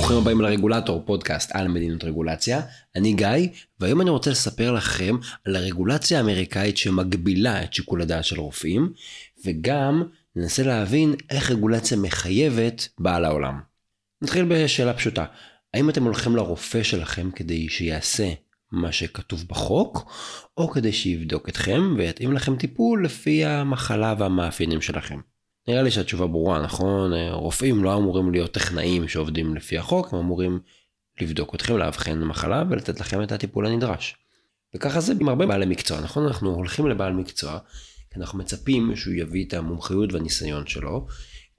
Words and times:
ברוכים 0.00 0.16
הבאים 0.16 0.40
לרגולטור, 0.40 1.02
פודקאסט 1.06 1.50
על 1.54 1.68
מדיניות 1.68 2.04
רגולציה. 2.04 2.60
אני 2.96 3.12
גיא, 3.12 3.48
והיום 3.80 4.00
אני 4.00 4.10
רוצה 4.10 4.30
לספר 4.30 4.72
לכם 4.72 5.16
על 5.44 5.56
הרגולציה 5.56 6.18
האמריקאית 6.18 6.76
שמגבילה 6.76 7.62
את 7.62 7.74
שיקול 7.74 8.02
הדעת 8.02 8.24
של 8.24 8.40
רופאים, 8.40 8.92
וגם 9.46 10.02
ננסה 10.36 10.62
להבין 10.62 11.14
איך 11.30 11.50
רגולציה 11.50 11.96
מחייבת 11.96 12.88
באה 12.98 13.20
לעולם. 13.20 13.60
נתחיל 14.22 14.44
בשאלה 14.48 14.94
פשוטה, 14.94 15.24
האם 15.74 15.90
אתם 15.90 16.04
הולכים 16.04 16.36
לרופא 16.36 16.82
שלכם 16.82 17.30
כדי 17.30 17.68
שיעשה 17.68 18.32
מה 18.72 18.92
שכתוב 18.92 19.44
בחוק, 19.48 20.12
או 20.56 20.70
כדי 20.70 20.92
שיבדוק 20.92 21.48
אתכם 21.48 21.94
ויתאים 21.96 22.32
לכם 22.32 22.56
טיפול 22.56 23.04
לפי 23.04 23.44
המחלה 23.44 24.14
והמאפיינים 24.18 24.80
שלכם? 24.80 25.20
נראה 25.70 25.82
לי 25.82 25.90
שהתשובה 25.90 26.26
ברורה, 26.26 26.62
נכון? 26.62 27.12
רופאים 27.32 27.84
לא 27.84 27.96
אמורים 27.96 28.32
להיות 28.32 28.52
טכנאים 28.52 29.08
שעובדים 29.08 29.56
לפי 29.56 29.78
החוק, 29.78 30.12
הם 30.12 30.18
אמורים 30.18 30.60
לבדוק 31.20 31.54
אתכם, 31.54 31.76
לאבחן 31.76 32.18
מחלה 32.18 32.64
ולתת 32.70 33.00
לכם 33.00 33.22
את 33.22 33.32
הטיפול 33.32 33.66
הנדרש. 33.66 34.16
וככה 34.74 35.00
זה 35.00 35.12
עם 35.20 35.28
הרבה 35.28 35.46
בעלי 35.46 35.66
מקצוע, 35.66 36.00
נכון? 36.00 36.26
אנחנו 36.26 36.54
הולכים 36.54 36.86
לבעל 36.86 37.12
מקצוע, 37.12 37.58
כי 38.10 38.20
אנחנו 38.20 38.38
מצפים 38.38 38.96
שהוא 38.96 39.14
יביא 39.14 39.44
את 39.46 39.54
המומחיות 39.54 40.12
והניסיון 40.12 40.66
שלו, 40.66 41.06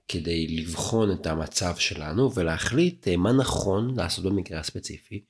כדי 0.07 0.47
לבחון 0.47 1.11
את 1.11 1.27
המצב 1.27 1.75
שלנו 1.75 2.33
ולהחליט 2.35 3.07
אה, 3.07 3.17
מה 3.17 3.31
נכון 3.31 3.95
לעשות 3.97 4.25
במקרה 4.25 4.59
הספציפי, 4.59 5.23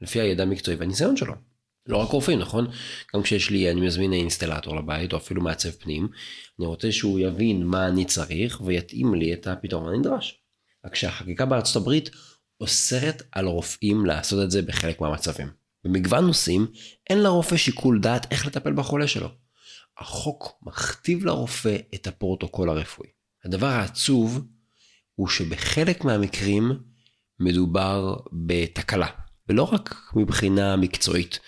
לפי 0.00 0.20
הידע 0.20 0.42
המקצועי 0.42 0.76
והניסיון 0.76 1.16
שלו. 1.16 1.34
לא 1.88 1.96
רק 1.96 2.08
רופאים, 2.08 2.38
נכון? 2.38 2.66
גם 3.14 3.22
כשיש 3.22 3.50
לי, 3.50 3.70
אני 3.70 3.80
מזמין 3.80 4.12
אינסטלטור 4.12 4.76
לבית, 4.76 5.12
או 5.12 5.18
אפילו 5.18 5.42
מעצב 5.42 5.70
פנים, 5.70 6.08
אני 6.58 6.66
רוצה 6.66 6.92
שהוא 6.92 7.18
יבין 7.18 7.66
מה 7.66 7.88
אני 7.88 8.04
צריך 8.04 8.60
ויתאים 8.64 9.14
לי 9.14 9.32
את 9.32 9.46
הפתרון 9.46 9.94
הנדרש. 9.94 10.40
רק 10.86 10.94
שהחקיקה 10.94 11.46
בארצות 11.46 11.76
הברית 11.76 12.10
אוסרת 12.60 13.22
על 13.32 13.46
רופאים 13.46 14.06
לעשות 14.06 14.44
את 14.44 14.50
זה 14.50 14.62
בחלק 14.62 15.00
מהמצבים. 15.00 15.48
במגוון 15.84 16.26
נושאים, 16.26 16.66
אין 17.10 17.22
לרופא 17.22 17.56
שיקול 17.56 18.00
דעת 18.00 18.32
איך 18.32 18.46
לטפל 18.46 18.72
בחולה 18.72 19.08
שלו. 19.08 19.28
החוק 19.98 20.58
מכתיב 20.62 21.24
לרופא 21.24 21.76
את 21.94 22.06
הפרוטוקול 22.06 22.70
הרפואי. 22.70 23.08
הדבר 23.44 23.66
העצוב 23.66 24.46
הוא 25.14 25.28
שבחלק 25.28 26.04
מהמקרים 26.04 26.72
מדובר 27.40 28.16
בתקלה, 28.32 29.08
ולא 29.48 29.62
רק 29.62 29.94
מבחינה 30.16 30.76
מקצועית. 30.76 31.40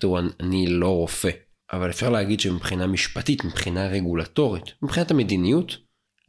תראו, 0.00 0.18
אני 0.40 0.66
לא 0.66 0.88
רופא, 0.88 1.30
אבל 1.72 1.90
אפשר 1.90 2.10
להגיד 2.10 2.40
שמבחינה 2.40 2.86
משפטית, 2.86 3.44
מבחינה 3.44 3.86
רגולטורית, 3.86 4.64
מבחינת 4.82 5.10
המדיניות, 5.10 5.76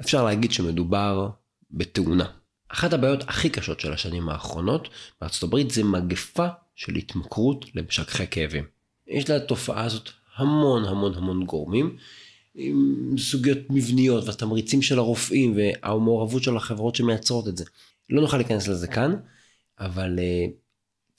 אפשר 0.02 0.24
להגיד 0.24 0.52
שמדובר 0.52 1.30
בתאונה. 1.72 2.26
אחת 2.70 2.94
הבעיות 2.94 3.24
הכי 3.28 3.50
קשות 3.50 3.80
של 3.80 3.94
השנים 3.94 4.30
האחרונות 4.30 4.90
בארצות 5.22 5.44
הברית 5.44 5.72
זה 5.72 5.84
מגפה 5.84 6.48
של 6.76 6.96
התמכרות 6.96 7.66
למשככי 7.76 8.28
כאבים. 8.32 8.64
יש 9.08 9.30
לתופעה 9.30 9.84
הזאת 9.84 10.10
המון 10.36 10.86
המון 10.86 11.14
המון 11.16 11.46
גורמים, 11.46 11.98
עם 12.56 13.16
סוגיות 13.18 13.58
מבניות 13.70 14.24
והתמריצים 14.26 14.82
של 14.82 15.00
הרופאים 15.00 15.58
והמעורבות 15.58 16.44
של 16.44 16.58
החברות 16.58 16.96
שמייצרות 16.96 17.48
את 17.48 17.58
זה. 17.58 17.66
לא 18.10 18.22
נוכל 18.22 18.38
להיכנס 18.38 18.68
לזה 18.68 18.88
כאן, 18.88 19.16
אבל 19.80 20.20
uh, 20.20 20.52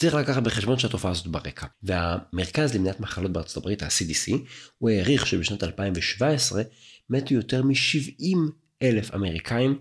צריך 0.01 0.15
לקחת 0.15 0.43
בחשבון 0.43 0.79
שהתופעה 0.79 1.11
הזאת 1.11 1.27
ברקע. 1.27 1.67
והמרכז 1.83 2.75
למניעת 2.75 3.01
מחלות 3.01 3.33
בארצות 3.33 3.57
הברית, 3.57 3.83
ה-CDC, 3.83 4.33
הוא 4.79 4.91
העריך 4.91 5.27
שבשנת 5.27 5.65
2017 5.65 6.63
מתו 7.11 7.35
יותר 7.35 7.63
מ-70 7.63 8.37
אלף 8.83 9.15
אמריקאים 9.15 9.79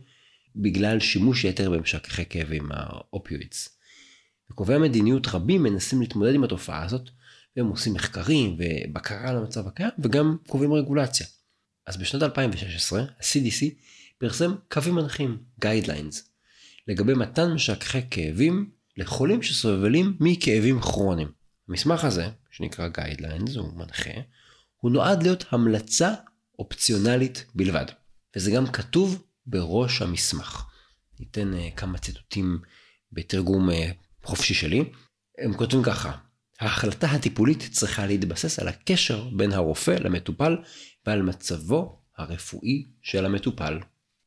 בגלל 0.56 1.00
שימוש 1.00 1.44
יתר 1.44 1.70
במשככי 1.70 2.26
כאבים, 2.30 2.70
האופיואידס. 2.72 3.80
וקובעי 4.52 4.76
המדיניות 4.76 5.28
רבים 5.28 5.64
מנסים 5.64 6.02
להתמודד 6.02 6.34
עם 6.34 6.44
התופעה 6.44 6.84
הזאת, 6.84 7.10
והם 7.58 7.68
עושים 7.68 7.94
מחקרים 7.94 8.58
ובקרה 8.58 9.30
על 9.30 9.38
המצב 9.38 9.68
הקיים, 9.68 9.92
וגם 10.00 10.38
קובעים 10.48 10.74
רגולציה. 10.74 11.28
אז 11.88 11.98
בשנת 11.98 12.24
2016, 12.24 13.02
ה-CDC 13.02 13.66
פרסם 14.18 14.56
קווים 14.72 14.96
מנחים, 14.96 15.38
Guidelines, 15.66 16.16
לגבי 16.88 17.14
מתן 17.14 17.52
משככי 17.54 18.00
כאבים 18.12 18.79
לחולים 19.00 19.42
שסובלים 19.42 20.18
מכאבים 20.20 20.82
כרוניים. 20.82 21.32
המסמך 21.70 22.04
הזה, 22.04 22.30
שנקרא 22.52 22.90
Guidelines, 22.98 23.60
הוא 23.60 23.74
מנחה, 23.78 24.10
הוא 24.76 24.92
נועד 24.92 25.24
להיות 25.24 25.46
המלצה 25.52 26.14
אופציונלית 26.60 27.46
בלבד. 27.56 27.86
וזה 28.36 28.52
גם 28.52 28.68
כתוב 28.68 29.24
בראש 29.46 30.02
המסמך. 30.02 30.64
ניתן 31.20 31.54
uh, 31.54 31.76
כמה 31.76 31.98
ציטוטים 31.98 32.60
בתרגום 33.12 33.70
uh, 33.70 33.74
חופשי 34.24 34.54
שלי. 34.54 34.84
הם 35.38 35.54
כותבים 35.54 35.84
ככה: 35.84 36.18
ההחלטה 36.60 37.08
הטיפולית 37.08 37.70
צריכה 37.72 38.08
להתבסס 38.08 38.60
על 38.60 38.68
הקשר 38.68 39.30
בין 39.30 39.52
הרופא 39.52 39.92
למטופל 39.92 40.58
ועל 41.06 41.22
מצבו 41.22 42.02
הרפואי 42.18 42.88
של 43.02 43.26
המטופל. 43.26 43.80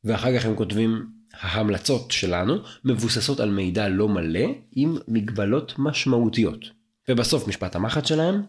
ואחר 0.03 0.39
כך 0.39 0.45
הם 0.45 0.55
כותבים 0.55 1.07
ההמלצות 1.33 2.11
שלנו 2.11 2.57
מבוססות 2.85 3.39
על 3.39 3.51
מידע 3.51 3.89
לא 3.89 4.09
מלא 4.09 4.45
עם 4.71 4.97
מגבלות 5.07 5.73
משמעותיות. 5.77 6.65
ובסוף 7.09 7.47
משפט 7.47 7.75
המחץ 7.75 8.07
שלהם, 8.07 8.41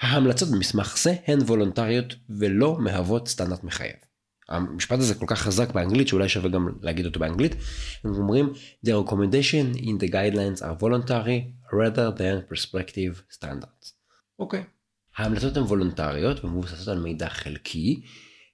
ההמלצות 0.00 0.48
במסמך 0.48 0.98
זה 0.98 1.14
הן 1.26 1.38
וולונטריות 1.38 2.14
ולא 2.30 2.76
מהוות 2.78 3.28
סטנדרט 3.28 3.64
מחייב. 3.64 3.96
המשפט 4.48 4.98
הזה 4.98 5.14
כל 5.14 5.26
כך 5.28 5.40
חזק 5.40 5.70
באנגלית 5.70 6.08
שאולי 6.08 6.28
שווה 6.28 6.50
גם 6.50 6.68
להגיד 6.82 7.06
אותו 7.06 7.20
באנגלית. 7.20 7.54
הם 8.04 8.14
אומרים 8.14 8.52
The 8.86 8.90
recommendation 8.90 9.78
in 9.78 10.04
the 10.04 10.08
guidelines 10.08 10.62
are 10.62 10.82
voluntary 10.82 11.40
rather 11.72 12.18
than 12.18 12.52
perspective 12.54 13.36
standards. 13.38 13.92
אוקיי. 14.38 14.60
Okay. 14.60 14.64
ההמלצות 15.16 15.56
הן 15.56 15.62
וולונטריות 15.62 16.44
ומבוססות 16.44 16.88
על 16.88 16.98
מידע 16.98 17.28
חלקי 17.28 18.02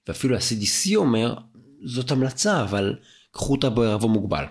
ואפילו 0.07 0.35
ה-CDC 0.35 0.95
אומר 0.95 1.35
זאת 1.85 2.11
המלצה 2.11 2.63
אבל 2.63 2.95
קחו 3.33 3.51
אותה 3.51 3.69
בערבו 3.69 4.09
מוגבל. 4.09 4.45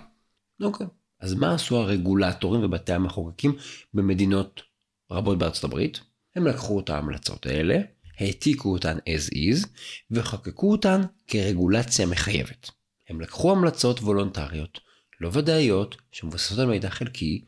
אוקיי. 0.63 0.87
אז 1.21 1.35
מה 1.35 1.55
עשו 1.55 1.77
הרגולטורים 1.77 2.65
ובתי 2.65 2.93
המחוקקים 2.93 3.57
במדינות 3.95 4.63
רבות 5.11 5.39
בארצות 5.39 5.65
הברית? 5.65 6.01
הם 6.37 6.47
לקחו 6.47 6.81
את 6.81 6.91
ההמלצות 6.91 7.47
האלה, 7.47 7.79
העתיקו 8.21 8.73
אותן 8.73 8.99
as 8.99 9.35
is, 9.35 9.67
וחקקו 10.11 10.73
אותן 10.73 11.01
כרגולציה 11.27 12.07
מחייבת. 12.07 12.71
הם 13.09 13.21
לקחו 13.21 13.53
המלצות 13.53 14.01
וולונטריות, 14.01 14.81
לא 15.21 15.31
ודאיות, 15.33 15.97
שמבוססות 16.13 16.59
על 16.59 16.67
מידע 16.67 16.91
חלקי, 16.91 17.45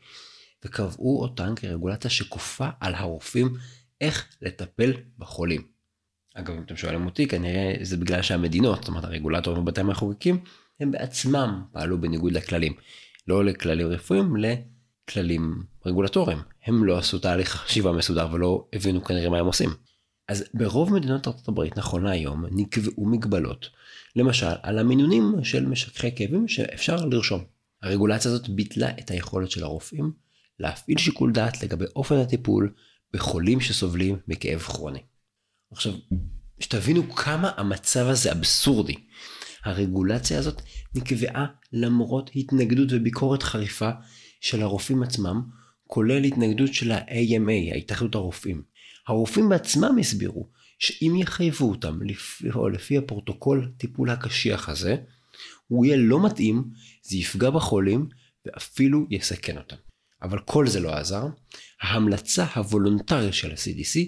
וקבעו 0.65 1.21
אותן 1.21 1.55
כרגולציה 1.55 2.09
שכופה 2.09 2.67
על 2.79 2.95
הרופאים 2.95 3.53
איך 4.01 4.27
לטפל 4.41 4.93
בחולים. 5.17 5.61
אגב, 6.33 6.55
אם 6.55 6.61
אתם 6.61 6.77
שואלים 6.77 7.05
אותי, 7.05 7.27
כנראה 7.27 7.73
זה 7.81 7.97
בגלל 7.97 8.21
שהמדינות, 8.21 8.79
זאת 8.79 8.87
אומרת 8.87 9.03
הרגולטורים 9.03 9.61
ובתי 9.61 9.81
המחוקקים, 9.81 10.39
הם 10.79 10.91
בעצמם 10.91 11.61
פעלו 11.71 12.01
בניגוד 12.01 12.31
לכללים. 12.31 12.73
לא 13.27 13.45
לכללים 13.45 13.87
רפואיים, 13.87 14.35
לכללים 14.35 15.63
רגולטוריים. 15.85 16.39
הם 16.65 16.83
לא 16.83 16.97
עשו 16.97 17.19
תהליך 17.19 17.49
חשיבה 17.49 17.91
מסודר 17.91 18.27
ולא 18.31 18.67
הבינו 18.73 19.03
כנראה 19.03 19.29
מה 19.29 19.39
הם 19.39 19.45
עושים. 19.45 19.69
אז 20.27 20.43
ברוב 20.53 20.93
מדינות 20.93 21.27
ארצות 21.27 21.47
הברית 21.47 21.77
נכון 21.77 22.03
להיום 22.03 22.45
נקבעו 22.51 23.05
מגבלות, 23.05 23.69
למשל 24.15 24.55
על 24.63 24.79
המינונים 24.79 25.43
של 25.43 25.65
משככי 25.65 26.15
כאבים 26.15 26.47
שאפשר 26.47 27.05
לרשום. 27.05 27.43
הרגולציה 27.81 28.31
הזאת 28.31 28.49
ביטלה 28.49 28.89
את 28.99 29.11
היכולת 29.11 29.51
של 29.51 29.63
הרופאים 29.63 30.11
להפעיל 30.59 30.97
שיקול 30.97 31.31
דעת 31.31 31.63
לגבי 31.63 31.85
אופן 31.95 32.15
הטיפול 32.15 32.73
בחולים 33.13 33.61
שסובלים 33.61 34.17
מכאב 34.27 34.59
כרוני. 34.59 34.99
עכשיו, 35.71 35.93
שתבינו 36.59 37.13
כמה 37.13 37.51
המצב 37.57 38.05
הזה 38.07 38.31
אבסורדי. 38.31 38.95
הרגולציה 39.65 40.39
הזאת 40.39 40.61
נקבעה 40.95 41.45
למרות 41.73 42.31
התנגדות 42.35 42.87
וביקורת 42.91 43.43
חריפה 43.43 43.89
של 44.41 44.61
הרופאים 44.61 45.03
עצמם, 45.03 45.41
כולל 45.87 46.23
התנגדות 46.23 46.73
של 46.73 46.91
ה-AMA, 46.91 47.73
ההתאחדות 47.73 48.15
הרופאים. 48.15 48.63
הרופאים 49.07 49.49
בעצמם 49.49 49.97
הסבירו 49.99 50.49
שאם 50.79 51.15
יחייבו 51.17 51.69
אותם 51.69 51.99
לפעול 52.03 52.73
לפי 52.73 52.97
הפרוטוקול 52.97 53.71
טיפול 53.77 54.09
הקשיח 54.09 54.69
הזה, 54.69 54.95
הוא 55.67 55.85
יהיה 55.85 55.97
לא 55.97 56.25
מתאים, 56.25 56.63
זה 57.03 57.17
יפגע 57.17 57.49
בחולים 57.49 58.09
ואפילו 58.45 59.05
יסכן 59.09 59.57
אותם. 59.57 59.75
אבל 60.21 60.39
כל 60.39 60.67
זה 60.67 60.79
לא 60.79 60.93
עזר. 60.93 61.25
ההמלצה 61.81 62.45
הוולונטרית 62.55 63.33
של 63.33 63.51
ה-CDC 63.51 63.99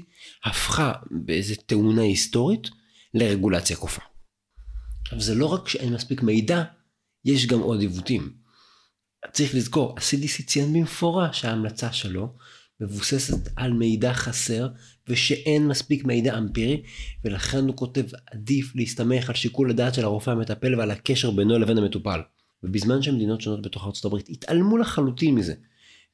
הפכה 0.45 0.93
באיזה 1.11 1.55
תאונה 1.55 2.01
היסטורית 2.01 2.67
לרגולציה 3.13 3.75
כופה. 3.75 4.01
עכשיו 5.07 5.21
זה 5.21 5.35
לא 5.35 5.45
רק 5.45 5.67
שאין 5.67 5.93
מספיק 5.93 6.23
מידע, 6.23 6.63
יש 7.25 7.47
גם 7.47 7.59
עוד 7.59 7.81
עיוותים. 7.81 8.33
צריך 9.31 9.55
לזכור, 9.55 9.95
ה-CDC 9.97 10.43
ציין 10.45 10.73
במפורש 10.73 11.41
שההמלצה 11.41 11.93
שלו 11.93 12.33
מבוססת 12.81 13.49
על 13.55 13.73
מידע 13.73 14.13
חסר 14.13 14.67
ושאין 15.07 15.67
מספיק 15.67 16.05
מידע 16.05 16.37
אמפירי 16.37 16.83
ולכן 17.23 17.67
הוא 17.67 17.75
כותב 17.75 18.03
עדיף 18.31 18.75
להסתמך 18.75 19.29
על 19.29 19.35
שיקול 19.35 19.69
הדעת 19.69 19.93
של 19.93 20.03
הרופא 20.03 20.31
המטפל 20.31 20.75
ועל 20.75 20.91
הקשר 20.91 21.31
בינו 21.31 21.59
לבין 21.59 21.77
המטופל. 21.77 22.21
ובזמן 22.63 23.01
שמדינות 23.01 23.41
שונות 23.41 23.61
בתוך 23.61 24.05
הברית 24.05 24.29
התעלמו 24.29 24.77
לחלוטין 24.77 25.35
מזה, 25.35 25.53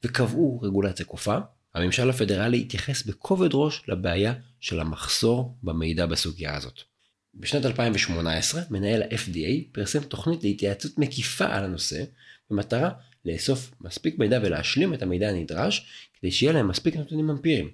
וקבעו 0.03 0.59
רגולציה 0.61 1.05
כופה, 1.05 1.37
הממשל 1.75 2.09
הפדרלי 2.09 2.61
התייחס 2.61 3.03
בכובד 3.03 3.49
ראש 3.53 3.81
לבעיה 3.87 4.33
של 4.59 4.79
המחסור 4.79 5.57
במידע 5.63 6.05
בסוגיה 6.05 6.55
הזאת. 6.57 6.92
בשנת 7.35 7.65
2018 7.65 8.61
מנהל 8.69 9.01
ה-FDA 9.01 9.71
פרסם 9.71 10.03
תוכנית 10.03 10.43
להתייעצות 10.43 10.97
מקיפה 10.97 11.45
על 11.45 11.63
הנושא 11.63 12.03
במטרה 12.49 12.89
לאסוף 13.25 13.71
מספיק 13.81 14.19
מידע 14.19 14.39
ולהשלים 14.43 14.93
את 14.93 15.01
המידע 15.01 15.29
הנדרש 15.29 15.87
כדי 16.13 16.31
שיהיה 16.31 16.53
להם 16.53 16.67
מספיק 16.67 16.95
נתונים 16.95 17.29
אמפיריים 17.29 17.69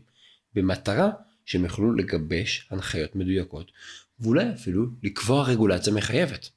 במטרה 0.54 1.12
שהם 1.46 1.64
יוכלו 1.64 1.94
לגבש 1.94 2.68
הנחיות 2.72 3.16
מדויקות 3.16 3.72
ואולי 4.20 4.54
אפילו 4.54 4.86
לקבוע 5.04 5.44
רגולציה 5.44 5.94
מחייבת. 5.94 6.50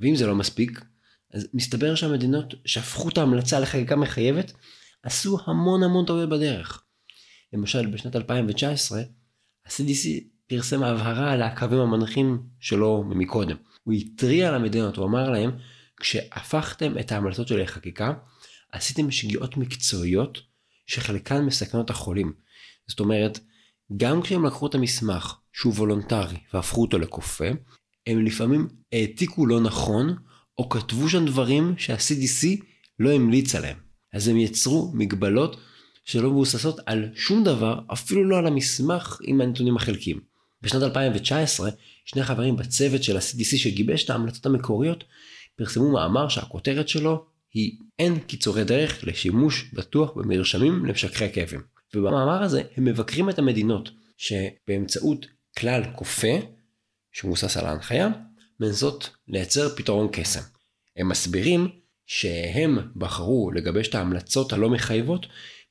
ואם 0.00 0.16
זה 0.16 0.26
לא 0.26 0.34
מספיק 0.34 0.80
אז 1.32 1.48
מסתבר 1.54 1.94
שהמדינות 1.94 2.54
שהפכו 2.64 3.08
את 3.08 3.18
ההמלצה 3.18 3.60
לחקיקה 3.60 3.96
מחייבת 3.96 4.52
עשו 5.02 5.38
המון 5.46 5.82
המון 5.82 6.06
טעויות 6.06 6.28
בדרך. 6.28 6.82
למשל 7.52 7.86
בשנת 7.86 8.16
2019 8.16 9.00
ה-CDC 9.66 10.35
פרסם 10.48 10.82
הבהרה 10.82 11.32
על 11.32 11.42
הקווים 11.42 11.80
המנחים 11.80 12.42
שלו 12.60 13.04
מקודם. 13.04 13.56
הוא 13.84 13.94
התריע 13.94 14.52
למדינות, 14.52 14.96
הוא 14.96 15.06
אמר 15.06 15.30
להם, 15.30 15.50
כשהפכתם 16.00 16.98
את 16.98 17.12
ההמלצות 17.12 17.48
שלי 17.48 17.62
לחקיקה, 17.62 18.12
עשיתם 18.72 19.10
שגיאות 19.10 19.56
מקצועיות 19.56 20.40
שחלקן 20.86 21.44
מסכנות 21.44 21.90
החולים. 21.90 22.32
זאת 22.88 23.00
אומרת, 23.00 23.40
גם 23.96 24.22
כשהם 24.22 24.46
לקחו 24.46 24.66
את 24.66 24.74
המסמך 24.74 25.36
שהוא 25.52 25.72
וולונטרי 25.72 26.36
והפכו 26.54 26.82
אותו 26.82 26.98
לכופה, 26.98 27.48
הם 28.06 28.24
לפעמים 28.24 28.68
העתיקו 28.92 29.46
לא 29.46 29.60
נכון, 29.60 30.16
או 30.58 30.68
כתבו 30.68 31.08
שם 31.08 31.26
דברים 31.26 31.74
שה-CDC 31.78 32.64
לא 32.98 33.12
המליץ 33.12 33.54
עליהם. 33.54 33.76
אז 34.12 34.28
הם 34.28 34.36
יצרו 34.36 34.92
מגבלות 34.94 35.56
שלא 36.04 36.30
מבוססות 36.30 36.80
על 36.86 37.08
שום 37.14 37.44
דבר, 37.44 37.80
אפילו 37.92 38.24
לא 38.24 38.38
על 38.38 38.46
המסמך 38.46 39.18
עם 39.22 39.40
הנתונים 39.40 39.76
החלקיים. 39.76 40.35
בשנת 40.62 40.82
2019, 40.82 41.70
שני 42.04 42.24
חברים 42.24 42.56
בצוות 42.56 43.02
של 43.02 43.16
ה-CDC 43.16 43.56
שגיבש 43.56 44.04
את 44.04 44.10
ההמלצות 44.10 44.46
המקוריות, 44.46 45.04
פרסמו 45.56 45.92
מאמר 45.92 46.28
שהכותרת 46.28 46.88
שלו 46.88 47.26
היא 47.54 47.78
אין 47.98 48.18
קיצורי 48.18 48.64
דרך 48.64 49.04
לשימוש 49.04 49.70
בטוח 49.72 50.12
במרשמים 50.16 50.86
למשככי 50.86 51.32
כאבים. 51.32 51.60
ובמאמר 51.94 52.42
הזה 52.42 52.62
הם 52.76 52.84
מבקרים 52.84 53.30
את 53.30 53.38
המדינות 53.38 53.90
שבאמצעות 54.16 55.26
כלל 55.58 55.82
כופה, 55.94 56.36
שמבוסס 57.12 57.56
על 57.56 57.66
ההנחיה, 57.66 58.08
מנסות 58.60 59.10
לייצר 59.28 59.76
פתרון 59.76 60.08
קסם. 60.12 60.40
הם 60.96 61.08
מסבירים 61.08 61.68
שהם 62.06 62.78
בחרו 62.96 63.50
לגבש 63.54 63.88
את 63.88 63.94
ההמלצות 63.94 64.52
הלא 64.52 64.70
מחייבות 64.70 65.26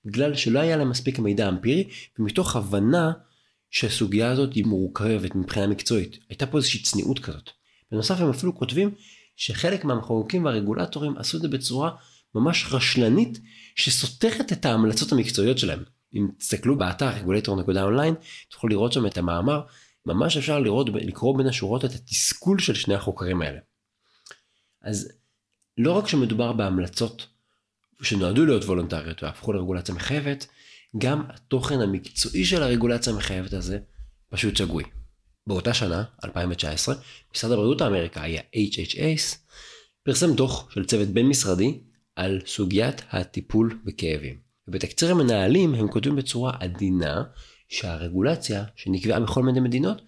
בגלל 0.06 0.36
שלא 0.36 0.60
היה 0.60 0.78
להם 0.78 0.90
מספיק 0.90 1.20
מידע 1.20 1.50
אמפירי 1.50 1.90
ומתוך 2.20 2.56
הבנה 2.56 3.12
שהסוגיה 3.76 4.32
הזאת 4.32 4.54
היא 4.54 4.66
מורכבת 4.66 5.36
מבחינה 5.36 5.68
מקצועית. 5.68 6.18
הייתה 6.30 6.46
פה 6.46 6.58
איזושהי 6.58 6.82
צניעות 6.82 7.20
כזאת. 7.20 7.50
בנוסף 7.92 8.20
הם 8.20 8.30
אפילו 8.30 8.56
כותבים 8.56 8.92
שחלק 9.36 9.86
מהמחוקקים 9.86 10.46
והרגולטורים 10.46 11.18
עשו 11.18 11.38
את 11.38 11.42
זה 11.42 11.48
בצורה 11.48 11.92
ממש 12.36 12.66
רשלנית 12.72 13.40
שסותרת 13.76 14.52
את 14.52 14.66
ההמלצות 14.66 15.12
המקצועיות 15.12 15.58
שלהם. 15.58 15.84
אם 16.14 16.28
תסתכלו 16.38 16.78
באתר 16.78 17.10
רגולטור.אונליין 17.10 18.16
תוכלו 18.50 18.70
לראות 18.70 18.94
שם 18.94 19.06
את 19.06 19.18
המאמר 19.18 19.62
ממש 20.06 20.38
אפשר 20.38 20.60
לראות 20.60 20.90
לקרוא 20.90 21.38
בין 21.38 21.48
השורות 21.48 21.86
את 21.86 21.92
התסכול 21.92 22.60
של 22.60 22.74
שני 22.74 22.96
החוקרים 22.96 23.42
האלה. 23.42 23.60
אז 24.82 25.12
לא 25.78 25.92
רק 25.92 26.08
שמדובר 26.08 26.54
בהמלצות 26.54 27.28
שנועדו 28.02 28.46
להיות 28.46 28.64
וולונטריות 28.64 29.24
והפכו 29.24 29.54
לרגולציה 29.54 29.96
מחייבת, 29.96 30.48
גם 30.98 31.24
התוכן 31.30 31.82
המקצועי 31.82 32.46
של 32.46 32.64
הרגולציה 32.64 33.14
המחייבת 33.14 33.54
הזה 33.54 33.80
פשוט 34.30 34.56
שגוי. 34.56 34.84
באותה 35.48 35.74
שנה, 35.74 36.04
2019, 36.24 36.96
משרד 37.36 37.52
הבריאות 37.52 37.82
האמריקאי, 37.82 38.38
ה-HHS, 38.38 39.38
פרסם 40.04 40.34
דוח 40.34 40.72
של 40.72 40.86
צוות 40.86 41.08
בין 41.08 41.28
משרדי 41.28 41.80
על 42.16 42.42
סוגיית 42.46 43.02
הטיפול 43.10 43.80
בכאבים. 43.86 44.40
ובתקציר 44.68 45.12
המנהלים 45.12 45.74
הם 45.74 45.88
כותבים 45.88 46.16
בצורה 46.16 46.58
עדינה 46.60 47.24
שהרגולציה 47.70 48.64
שנקבעה 48.76 49.20
בכל 49.20 49.44
מיני 49.44 49.60
מדינות 49.60 50.02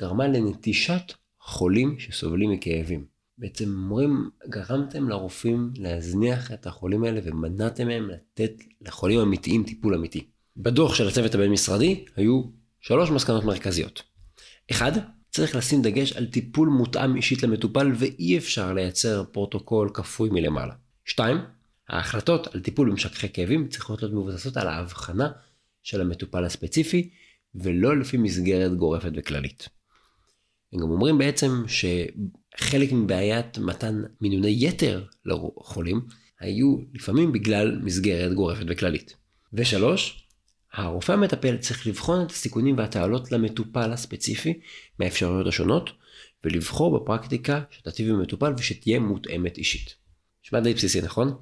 גרמה 0.00 0.28
לנטישת 0.28 1.12
חולים 1.40 1.98
שסובלים 1.98 2.50
מכאבים. 2.50 3.17
בעצם 3.38 3.68
אומרים, 3.68 4.30
גרמתם 4.48 5.08
לרופאים 5.08 5.70
להזניח 5.76 6.52
את 6.52 6.66
החולים 6.66 7.04
האלה 7.04 7.20
ומנעתם 7.24 7.86
מהם 7.86 8.10
לתת 8.10 8.52
לחולים 8.80 9.20
אמיתיים 9.20 9.64
טיפול 9.64 9.94
אמיתי. 9.94 10.26
בדוח 10.56 10.94
של 10.94 11.08
הצוות 11.08 11.34
הבין-משרדי 11.34 12.04
היו 12.16 12.42
שלוש 12.80 13.10
מסקנות 13.10 13.44
מרכזיות. 13.44 14.02
אחד, 14.70 14.92
צריך 15.30 15.56
לשים 15.56 15.82
דגש 15.82 16.12
על 16.12 16.26
טיפול 16.26 16.68
מותאם 16.68 17.16
אישית 17.16 17.42
למטופל 17.42 17.92
ואי 17.98 18.38
אפשר 18.38 18.72
לייצר 18.72 19.24
פרוטוקול 19.24 19.90
כפוי 19.94 20.30
מלמעלה. 20.30 20.74
שתיים, 21.04 21.36
ההחלטות 21.88 22.54
על 22.54 22.60
טיפול 22.60 22.90
במשככי 22.90 23.28
כאבים 23.28 23.68
צריכות 23.68 24.02
להיות 24.02 24.14
מבוססות 24.14 24.56
על 24.56 24.68
ההבחנה 24.68 25.30
של 25.82 26.00
המטופל 26.00 26.44
הספציפי 26.44 27.10
ולא 27.54 27.96
לפי 27.96 28.16
מסגרת 28.16 28.74
גורפת 28.76 29.10
וכללית. 29.16 29.68
הם 30.72 30.80
גם 30.80 30.90
אומרים 30.90 31.18
בעצם 31.18 31.64
שחלק 31.66 32.92
מבעיית 32.92 33.58
מתן 33.58 34.02
מינוני 34.20 34.56
יתר 34.58 35.04
לחולים 35.24 36.00
היו 36.40 36.76
לפעמים 36.94 37.32
בגלל 37.32 37.80
מסגרת 37.82 38.32
גורפת 38.32 38.64
וכללית. 38.68 39.16
ושלוש, 39.52 40.24
הרופא 40.72 41.12
המטפל 41.12 41.56
צריך 41.56 41.86
לבחון 41.86 42.26
את 42.26 42.30
הסיכונים 42.30 42.78
והתעלות 42.78 43.32
למטופל 43.32 43.92
הספציפי 43.92 44.60
מהאפשרויות 44.98 45.46
השונות 45.46 45.90
ולבחור 46.44 46.98
בפרקטיקה 46.98 47.60
שתטיב 47.70 48.08
עם 48.08 48.14
המטופל 48.14 48.52
ושתהיה 48.58 48.98
מותאמת 48.98 49.58
אישית. 49.58 49.94
נשמע 50.44 50.60
די 50.60 50.74
בסיסי 50.74 51.00
נכון? 51.00 51.34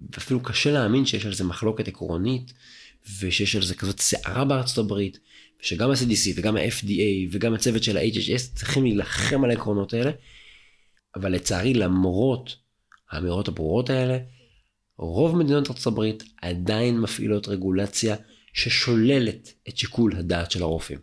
ואפילו 0.00 0.42
קשה 0.42 0.72
להאמין 0.72 1.06
שיש 1.06 1.26
על 1.26 1.34
זה 1.34 1.44
מחלוקת 1.44 1.88
עקרונית 1.88 2.52
ושיש 3.20 3.56
על 3.56 3.62
זה 3.62 3.74
כזאת 3.74 4.00
סערה 4.00 4.44
בארצות 4.44 4.78
הברית 4.78 5.18
ושגם 5.62 5.90
ה-CDC 5.90 6.32
וגם 6.36 6.56
ה-FDA 6.56 7.28
וגם 7.30 7.54
הצוות 7.54 7.82
של 7.82 7.96
ה-HHS 7.96 8.54
צריכים 8.54 8.84
להילחם 8.84 9.44
על 9.44 9.50
העקרונות 9.50 9.94
האלה, 9.94 10.10
אבל 11.16 11.32
לצערי 11.32 11.74
למרות 11.74 12.56
האמירות 13.10 13.48
הברורות 13.48 13.90
האלה, 13.90 14.18
רוב 14.98 15.36
מדינות 15.36 15.70
ארצות 15.70 15.86
הברית 15.86 16.24
עדיין 16.42 17.00
מפעילות 17.00 17.48
רגולציה 17.48 18.16
ששוללת 18.52 19.52
את 19.68 19.78
שיקול 19.78 20.16
הדעת 20.16 20.50
של 20.50 20.62
הרופאים. 20.62 20.98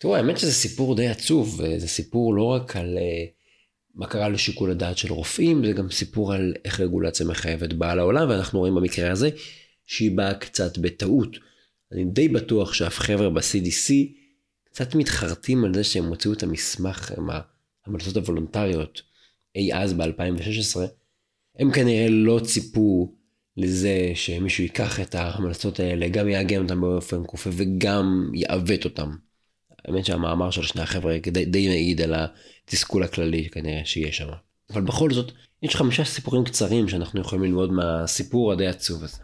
תראו, 0.00 0.16
האמת 0.16 0.38
שזה 0.38 0.52
סיפור 0.52 0.96
די 0.96 1.08
עצוב, 1.08 1.62
זה 1.76 1.88
סיפור 1.88 2.34
לא 2.34 2.42
רק 2.42 2.76
על 2.76 2.98
uh, 2.98 3.36
מה 3.94 4.06
קרה 4.06 4.28
לשיקול 4.28 4.70
הדעת 4.70 4.98
של 4.98 5.12
רופאים, 5.12 5.66
זה 5.66 5.72
גם 5.72 5.90
סיפור 5.90 6.32
על 6.32 6.54
איך 6.64 6.80
רגולציה 6.80 7.26
מחייבת 7.26 7.72
באה 7.72 7.94
לעולם, 7.94 8.28
ואנחנו 8.28 8.58
רואים 8.58 8.74
במקרה 8.74 9.10
הזה 9.10 9.30
שהיא 9.86 10.16
באה 10.16 10.34
קצת 10.34 10.78
בטעות. 10.78 11.36
אני 11.92 12.04
די 12.04 12.28
בטוח 12.28 12.72
שאף 12.72 12.98
חבר'ה 12.98 13.30
ב-CDC 13.30 13.92
קצת 14.64 14.94
מתחרטים 14.94 15.64
על 15.64 15.74
זה 15.74 15.84
שהם 15.84 16.04
הוציאו 16.04 16.32
את 16.32 16.42
המסמך 16.42 17.12
עם 17.18 17.28
ההמלצות 17.86 18.16
הוולונטריות 18.16 19.02
אי 19.56 19.74
אז 19.74 19.92
ב-2016. 19.92 20.80
הם 21.58 21.72
כנראה 21.72 22.08
לא 22.08 22.40
ציפו 22.44 23.14
לזה 23.56 24.12
שמישהו 24.14 24.62
ייקח 24.62 25.00
את 25.00 25.14
ההמלצות 25.14 25.80
האלה, 25.80 26.08
גם 26.08 26.28
יעגן 26.28 26.62
אותם 26.62 26.80
באופן 26.80 27.22
כופה 27.26 27.50
וגם 27.52 28.30
יעוות 28.34 28.84
אותם. 28.84 29.10
האמת 29.84 30.04
שהמאמר 30.04 30.50
של 30.50 30.62
שני 30.62 30.82
החבר'ה 30.82 31.18
די, 31.18 31.44
די 31.44 31.68
מעיד 31.68 32.00
על 32.00 32.14
התסכול 32.14 33.02
הכללי 33.02 33.48
כנראה 33.50 33.84
שיש 33.84 34.16
שם. 34.16 34.28
אבל 34.70 34.82
בכל 34.82 35.10
זאת, 35.10 35.32
יש 35.62 35.76
חמישה 35.76 36.04
סיפורים 36.04 36.44
קצרים 36.44 36.88
שאנחנו 36.88 37.20
יכולים 37.20 37.44
ללמוד 37.44 37.72
מהסיפור 37.72 38.52
הדי 38.52 38.66
עצוב 38.66 39.04
הזה. 39.04 39.18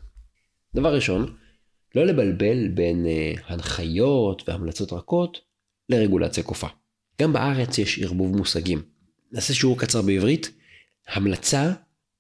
דבר 0.75 0.95
ראשון, 0.95 1.35
לא 1.95 2.05
לבלבל 2.07 2.69
בין 2.69 3.07
uh, 3.07 3.41
הנחיות 3.47 4.49
והמלצות 4.49 4.93
רכות 4.93 5.41
לרגולציה 5.89 6.43
כופה. 6.43 6.67
גם 7.21 7.33
בארץ 7.33 7.79
יש 7.79 7.99
ערבוב 7.99 8.37
מושגים. 8.37 8.83
נעשה 9.33 9.55
שיעור 9.55 9.79
קצר 9.79 10.03
בעברית. 10.03 10.51
המלצה 11.09 11.73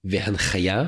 והנחיה 0.04 0.84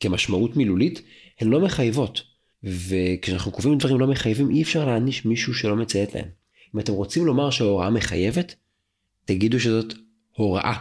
כמשמעות 0.00 0.56
מילולית 0.56 1.02
הן 1.40 1.48
לא 1.48 1.60
מחייבות. 1.60 2.22
וכשאנחנו 2.64 3.52
קובעים 3.52 3.78
דברים 3.78 4.00
לא 4.00 4.06
מחייבים 4.06 4.50
אי 4.50 4.62
אפשר 4.62 4.84
להעניש 4.86 5.24
מישהו 5.24 5.54
שלא 5.54 5.76
מציית 5.76 6.14
להם. 6.14 6.28
אם 6.74 6.80
אתם 6.80 6.92
רוצים 6.92 7.26
לומר 7.26 7.50
שההוראה 7.50 7.90
מחייבת, 7.90 8.54
תגידו 9.24 9.60
שזאת 9.60 9.94
הוראה. 10.32 10.74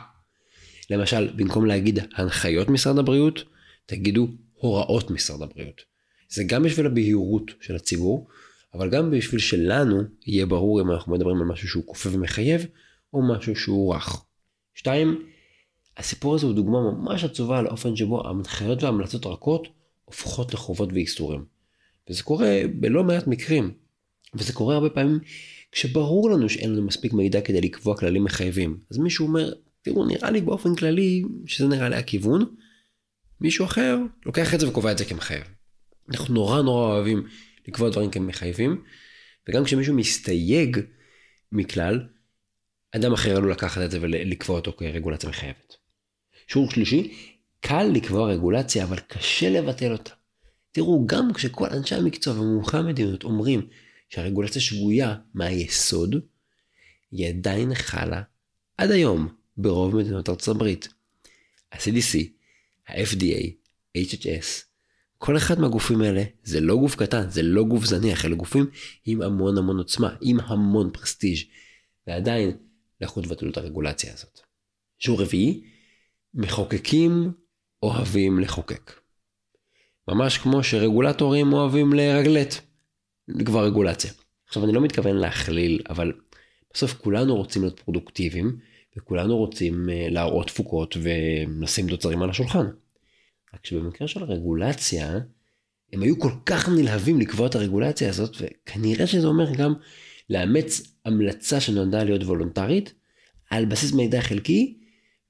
למשל, 0.90 1.34
במקום 1.36 1.66
להגיד 1.66 2.00
הנחיות 2.16 2.70
משרד 2.70 3.00
הבריאות, 3.00 3.44
תגידו 3.86 4.28
הוראות 4.54 5.12
משרד 5.12 5.42
הבריאות. 5.42 5.82
זה 6.30 6.44
גם 6.44 6.64
בשביל 6.64 6.86
הבהירות 6.86 7.52
של 7.62 7.76
הציבור, 7.76 8.28
אבל 8.74 8.90
גם 8.90 9.12
בשביל 9.12 9.40
שלנו 9.40 10.02
יהיה 10.28 10.46
ברור 10.46 10.82
אם 10.82 10.92
אנחנו 10.92 11.14
מדברים 11.14 11.38
על 11.38 11.48
משהו 11.48 11.68
שהוא 11.68 11.84
כופה 11.86 12.10
ומחייב, 12.12 12.66
או 13.14 13.22
משהו 13.34 13.56
שהוא 13.56 13.96
רך. 13.96 14.26
שתיים, 14.74 15.26
הסיפור 15.98 16.36
הזה 16.36 16.46
הוא 16.46 16.56
דוגמה 16.56 16.92
ממש 16.92 17.24
עצובה 17.24 17.62
לאופן 17.62 17.96
שבו 17.96 18.28
ההנחיות 18.28 18.84
וההמלצות 18.84 19.26
רכות 19.26 19.68
הופכות 20.06 20.54
לחובות 20.54 20.94
ואיסורים. 20.94 21.46
וזה 22.10 22.24
קורה 22.24 22.62
בלא 22.74 23.04
מעט 23.04 23.28
מקרים. 23.28 23.72
וזה 24.34 24.54
קורה 24.54 24.76
הרבה 24.76 24.90
פעמים 24.90 25.20
כשברור 25.72 26.30
לנו 26.30 26.50
שאין 26.50 26.74
לנו 26.74 26.82
מספיק 26.86 27.14
מידע 27.14 27.42
כדי 27.42 27.62
לקבוע 27.62 27.98
כללים 27.98 28.24
מחייבים. 28.24 28.78
אז 28.92 28.98
מישהו 28.98 29.28
אומר, 29.28 29.54
תראו, 29.82 30.06
נראה 30.06 30.32
לי 30.32 30.42
באופן 30.42 30.76
כללי 30.76 31.24
שזה 31.46 31.68
נראה 31.68 31.90
לי 31.90 31.96
הכיוון. 31.96 32.46
מישהו 33.42 33.66
אחר 33.66 33.98
לוקח 34.26 34.54
את 34.54 34.60
זה 34.60 34.70
וקובע 34.70 34.92
את 34.92 34.98
זה 34.98 35.06
כמחייב. 35.06 35.59
אנחנו 36.12 36.34
נורא 36.34 36.62
נורא 36.62 36.88
אוהבים 36.88 37.28
לקבוע 37.68 37.90
דברים 37.90 38.12
כמחייבים, 38.12 38.84
וגם 39.50 39.64
כשמישהו 39.64 39.94
מסתייג 39.94 40.80
מכלל, 41.52 42.08
אדם 42.92 43.14
אחר 43.14 43.36
עלול 43.38 43.52
לקחת 43.52 43.82
את 43.82 43.92
זה 43.92 43.98
ולקבוע 44.02 44.56
אותו 44.56 44.74
כרגולציה 44.74 45.30
מחייבת. 45.30 45.76
שיעור 46.48 46.72
שלישי, 46.72 47.14
קל 47.60 47.84
לקבוע 47.84 48.28
רגולציה 48.32 48.84
אבל 48.84 49.00
קשה 49.00 49.50
לבטל 49.50 49.92
אותה. 49.92 50.12
תראו, 50.72 51.08
גם 51.08 51.34
כשכל 51.34 51.68
אנשי 51.70 51.96
המקצוע 51.96 52.34
ומומחי 52.34 52.78
המדיניות 52.78 53.24
אומרים 53.24 53.68
שהרגולציה 54.10 54.62
שגויה 54.62 55.16
מהיסוד, 55.34 56.16
היא 57.12 57.28
עדיין 57.28 57.76
חלה 57.76 58.22
עד 58.78 58.92
היום 58.92 59.28
ברוב 59.58 59.96
מדינות 59.96 60.30
ארצות 60.30 60.56
הברית. 60.56 60.88
ה-CDC, 61.72 62.18
ה-FDA, 62.88 63.50
HHS, 63.98 64.69
כל 65.22 65.38
אחד 65.38 65.60
מהגופים 65.60 66.02
האלה 66.02 66.24
זה 66.44 66.60
לא 66.62 66.76
גוף 66.76 66.96
קטן, 66.96 67.30
זה 67.30 67.42
לא 67.44 67.64
גוף 67.64 67.86
זניח, 67.86 68.26
אלה 68.26 68.36
גופים 68.36 68.66
עם 69.06 69.22
המון 69.22 69.58
המון 69.58 69.78
עוצמה, 69.78 70.16
עם 70.22 70.40
המון 70.40 70.90
פרסטיג' 70.94 71.38
ועדיין 72.08 72.52
לכו 73.02 73.22
תבטלו 73.22 73.52
את 73.52 73.58
הרגולציה 73.58 74.14
הזאת. 74.14 74.40
שיעור 75.00 75.22
רביעי, 75.22 75.64
מחוקקים 76.34 77.32
אוהבים 77.84 78.40
לחוקק. 78.40 78.92
ממש 80.08 80.38
כמו 80.38 80.64
שרגולטורים 80.64 81.54
אוהבים 81.54 81.94
לרגלט, 81.94 82.56
לקבוע 83.28 83.64
רגולציה. 83.64 84.12
עכשיו 84.48 84.64
אני 84.64 84.74
לא 84.74 84.82
מתכוון 84.82 85.16
להכליל, 85.16 85.82
אבל 85.90 86.14
בסוף 86.74 86.94
כולנו 86.94 87.36
רוצים 87.36 87.62
להיות 87.62 87.80
פרודוקטיביים, 87.80 88.60
וכולנו 88.98 89.38
רוצים 89.38 89.90
אה, 89.90 90.08
להראות 90.10 90.48
תפוקות 90.48 90.98
ולשים 91.02 91.90
תוצרים 91.90 92.22
על 92.22 92.30
השולחן. 92.30 92.66
רק 93.54 93.66
שבמקרה 93.66 94.08
של 94.08 94.24
הרגולציה, 94.24 95.20
הם 95.94 96.02
היו 96.02 96.20
כל 96.20 96.32
כך 96.46 96.70
נלהבים 96.70 97.20
לקבוע 97.20 97.48
את 97.48 97.56
הרגולציה 97.56 98.10
הזאת, 98.10 98.38
וכנראה 98.42 99.08
שזה 99.08 99.28
אומר 99.28 99.56
גם 99.56 99.74
לאמץ 100.30 100.82
המלצה 101.06 101.60
שנועדה 101.60 102.04
להיות 102.04 102.24
וולונטרית, 102.24 102.94
על 103.50 103.66
בסיס 103.66 103.94
מידע 103.94 104.22
חלקי, 104.22 104.78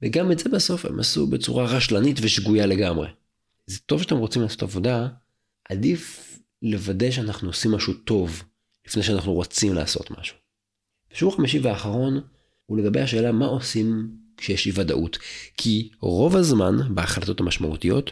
וגם 0.01 0.31
את 0.31 0.39
זה 0.39 0.49
בסוף 0.49 0.85
הם 0.85 0.99
עשו 0.99 1.27
בצורה 1.27 1.65
רשלנית 1.65 2.17
ושגויה 2.21 2.65
לגמרי. 2.65 3.07
זה 3.65 3.79
טוב 3.85 4.01
שאתם 4.01 4.17
רוצים 4.17 4.41
לעשות 4.41 4.63
עבודה, 4.63 5.07
עדיף 5.69 6.29
לוודא 6.61 7.11
שאנחנו 7.11 7.49
עושים 7.49 7.71
משהו 7.71 7.93
טוב, 7.93 8.43
לפני 8.87 9.03
שאנחנו 9.03 9.33
רוצים 9.33 9.73
לעשות 9.73 10.11
משהו. 10.11 10.37
בשיעור 11.13 11.35
חמישי 11.35 11.59
והאחרון, 11.59 12.21
הוא 12.65 12.77
לגבי 12.77 13.01
השאלה 13.01 13.31
מה 13.31 13.45
עושים 13.45 14.09
כשיש 14.39 14.67
אי 14.67 14.71
ודאות. 14.75 15.17
כי 15.57 15.89
רוב 15.99 16.35
הזמן 16.35 16.75
בהחלטות 16.95 17.39
המשמעותיות 17.39 18.11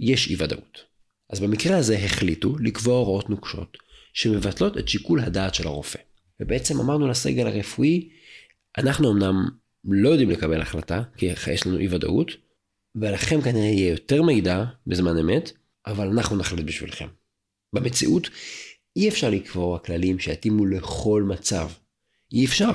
יש 0.00 0.30
אי 0.30 0.36
ודאות. 0.38 0.84
אז 1.30 1.40
במקרה 1.40 1.76
הזה 1.76 1.98
החליטו 1.98 2.56
לקבוע 2.58 2.96
הוראות 2.96 3.30
נוקשות 3.30 3.76
שמבטלות 4.12 4.78
את 4.78 4.88
שיקול 4.88 5.20
הדעת 5.20 5.54
של 5.54 5.66
הרופא. 5.66 5.98
ובעצם 6.40 6.80
אמרנו 6.80 7.08
לסגל 7.08 7.46
הרפואי, 7.46 8.08
אנחנו 8.78 9.12
אמנם 9.12 9.48
לא 9.84 10.08
יודעים 10.08 10.30
לקבל 10.30 10.60
החלטה, 10.60 11.02
כי 11.16 11.26
יש 11.26 11.66
לנו 11.66 11.78
אי 11.78 11.88
ודאות, 11.88 12.30
ולכם 12.94 13.40
כנראה 13.42 13.64
יהיה 13.64 13.90
יותר 13.90 14.22
מידע 14.22 14.64
בזמן 14.86 15.18
אמת, 15.18 15.52
אבל 15.86 16.08
אנחנו 16.08 16.36
נחליט 16.36 16.66
בשבילכם. 16.66 17.06
במציאות 17.72 18.28
אי 18.96 19.08
אפשר 19.08 19.30
לקבוע 19.30 19.78
כללים 19.78 20.18
שיתאימו 20.18 20.66
לכל 20.66 21.22
מצב. 21.28 21.68
אי 22.32 22.44
אפשר. 22.44 22.72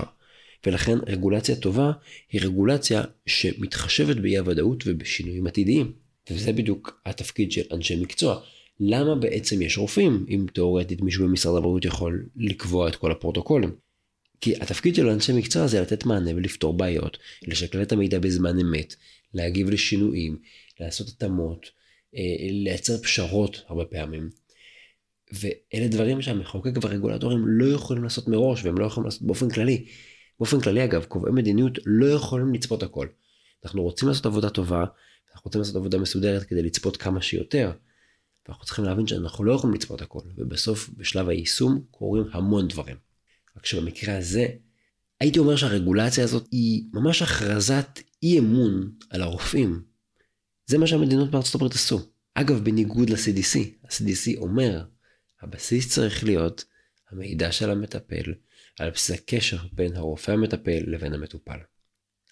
ולכן 0.66 0.98
רגולציה 1.08 1.56
טובה 1.56 1.92
היא 2.32 2.42
רגולציה 2.42 3.04
שמתחשבת 3.26 4.16
באי 4.16 4.38
הוודאות 4.38 4.84
ובשינויים 4.88 5.48
עתידיים. 5.48 5.92
וזה 6.30 6.54
בדיוק 6.54 7.02
התפקיד 7.06 7.52
של 7.52 7.62
אנשי 7.72 7.96
מקצוע. 7.96 8.42
למה 8.80 9.16
בעצם 9.16 9.62
יש 9.62 9.78
רופאים, 9.78 10.26
אם 10.30 10.46
תאורטית 10.54 11.02
מישהו 11.02 11.28
במשרד 11.28 11.58
הבריאות 11.58 11.86
יכול 11.86 12.26
לקבוע 12.36 12.88
את 12.88 12.96
כל 12.96 13.12
הפרוטוקולים? 13.12 13.76
כי 14.42 14.56
התפקיד 14.56 14.96
של 14.96 15.10
אנשי 15.10 15.34
מקצוע 15.34 15.68
זה 15.68 15.82
לתת 15.82 16.06
מענה 16.06 16.36
ולפתור 16.36 16.78
בעיות, 16.78 17.18
לשקלל 17.48 17.82
את 17.82 17.92
המידע 17.92 18.20
בזמן 18.20 18.60
אמת, 18.60 18.96
להגיב 19.34 19.70
לשינויים, 19.70 20.38
לעשות 20.80 21.08
התאמות, 21.08 21.70
אה, 22.16 22.22
לייצר 22.50 22.98
פשרות 22.98 23.62
הרבה 23.68 23.86
פעמים. 23.86 24.30
ואלה 25.34 25.88
דברים 25.88 26.22
שהמחוקק 26.22 26.72
והרגולטורים 26.82 27.44
לא 27.48 27.66
יכולים 27.66 28.04
לעשות 28.04 28.28
מראש 28.28 28.64
והם 28.64 28.78
לא 28.78 28.86
יכולים 28.86 29.06
לעשות 29.06 29.22
באופן 29.22 29.50
כללי. 29.50 29.86
באופן 30.42 30.60
כללי 30.60 30.84
אגב, 30.84 31.04
קובעי 31.04 31.32
מדיניות 31.34 31.80
לא 31.86 32.06
יכולים 32.06 32.54
לצפות 32.54 32.84
הכל. 32.84 33.08
אנחנו 33.66 33.84
רוצים 33.84 34.08
לעשות 34.08 34.26
עבודה 34.26 34.50
טובה, 34.50 34.80
אנחנו 35.32 35.42
רוצים 35.46 35.62
לעשות 35.62 35.76
עבודה 35.76 35.98
מסודרת 35.98 36.44
כדי 36.44 36.64
לצפות 36.64 36.98
כמה 36.98 37.22
שיותר. 37.22 37.72
ואנחנו 38.48 38.66
צריכים 38.66 38.86
להבין 38.86 39.08
שאנחנו 39.08 39.44
לא 39.44 39.54
יכולים 39.54 39.74
לצפות 39.74 40.02
הכל, 40.02 40.20
ובסוף 40.38 40.90
בשלב 40.98 41.30
היישום 41.30 41.82
קורים 41.92 42.24
המון 42.32 42.68
דברים. 42.68 42.96
רק 43.58 43.66
שבמקרה 43.66 44.18
הזה, 44.18 44.48
הייתי 45.20 45.40
אומר 45.40 45.56
שהרגולציה 45.56 46.24
הזאת 46.24 46.48
היא 46.52 46.84
ממש 46.94 47.22
הכרזת 47.22 48.00
אי 48.24 48.40
אמון 48.40 48.92
על 49.10 49.22
הרופאים. 49.22 49.84
זה 50.66 50.78
מה 50.78 50.88
שהמדינות 50.88 51.32
בארצות 51.32 51.56
הברית 51.56 51.74
עשו. 51.74 52.00
אגב, 52.34 52.64
בניגוד 52.64 53.10
ל-CDC, 53.10 53.60
ה-CDC 53.84 54.38
אומר, 54.38 54.84
הבסיס 55.42 55.90
צריך 55.90 56.24
להיות 56.24 56.66
המידע 57.12 57.52
של 57.52 57.70
המטפל 57.70 58.34
על 58.80 58.90
בסיס 58.90 59.20
הקשר 59.20 59.58
בין 59.74 59.96
הרופא 59.96 60.32
המטפל 60.32 60.80
לבין 60.88 61.14
המטופל. 61.14 61.60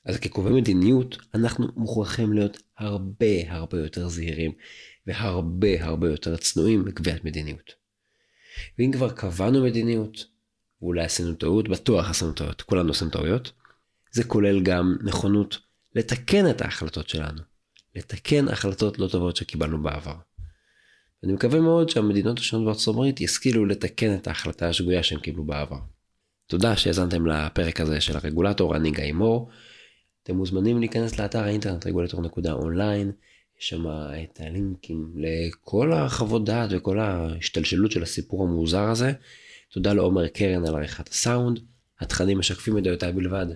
אז 0.05 0.17
כקובעי 0.17 0.53
מדיניות, 0.53 1.17
אנחנו 1.33 1.67
מוכרחים 1.75 2.33
להיות 2.33 2.61
הרבה 2.77 3.25
הרבה 3.47 3.77
יותר 3.77 4.07
זהירים 4.07 4.51
והרבה 5.07 5.83
הרבה 5.83 6.09
יותר 6.09 6.37
צנועים 6.37 6.85
בקביעת 6.85 7.25
מדיניות. 7.25 7.73
ואם 8.79 8.91
כבר 8.91 9.09
קבענו 9.09 9.63
מדיניות, 9.63 10.25
ואולי 10.81 11.03
עשינו 11.03 11.33
טעות, 11.33 11.69
בטוח 11.69 12.09
עשינו 12.09 12.33
טעות, 12.33 12.61
כולנו 12.61 12.89
עושים 12.89 13.09
טעויות, 13.09 13.51
זה 14.11 14.23
כולל 14.23 14.63
גם 14.63 14.95
נכונות 15.03 15.57
לתקן 15.95 16.49
את 16.49 16.61
ההחלטות 16.61 17.09
שלנו, 17.09 17.41
לתקן 17.95 18.47
החלטות 18.47 18.99
לא 18.99 19.07
טובות 19.07 19.35
שקיבלנו 19.35 19.83
בעבר. 19.83 20.15
אני 21.23 21.33
מקווה 21.33 21.59
מאוד 21.59 21.89
שהמדינות 21.89 22.39
השונות 22.39 22.65
בארצות 22.65 22.95
הברית 22.95 23.21
ישכילו 23.21 23.65
לתקן 23.65 24.15
את 24.15 24.27
ההחלטה 24.27 24.69
השגויה 24.69 25.03
שהם 25.03 25.19
קיבלו 25.19 25.45
בעבר. 25.45 25.79
תודה 26.49 26.75
שהאזנתם 26.75 27.25
לפרק 27.25 27.81
הזה 27.81 28.01
של 28.01 28.17
הרגולטור, 28.17 28.75
אני 28.75 28.91
גיא 28.91 29.13
מור. 29.13 29.49
אתם 30.23 30.35
מוזמנים 30.35 30.79
להיכנס 30.79 31.19
לאתר 31.19 31.43
האינטרנט 31.43 31.87
רגולטור.אונליין, 31.87 33.11
יש 33.59 33.69
שם 33.69 33.83
את 33.87 34.39
הלינקים 34.39 35.13
לכל 35.15 35.93
החוות 35.93 36.45
דעת 36.45 36.69
וכל 36.73 36.99
ההשתלשלות 36.99 37.91
של 37.91 38.03
הסיפור 38.03 38.43
המוזר 38.43 38.83
הזה. 38.83 39.11
תודה 39.71 39.93
לעומר 39.93 40.27
קרן 40.27 40.65
על 40.65 40.75
עריכת 40.75 41.07
הסאונד, 41.07 41.59
התכנים 41.99 42.39
משקפים 42.39 42.77
את 42.77 42.83
דעותיי 42.83 43.11
בלבד. 43.11 43.47